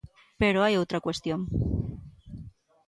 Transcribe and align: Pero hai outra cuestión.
Pero 0.41 0.57
hai 0.63 0.73
outra 0.75 1.03
cuestión. 1.05 1.41